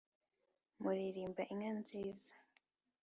muririmba 0.81 1.41
inka 1.53 1.69
nziza 1.79 2.33